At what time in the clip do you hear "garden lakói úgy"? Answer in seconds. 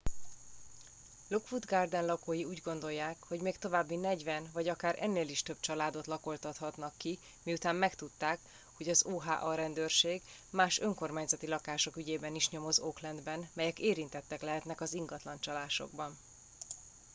1.65-2.61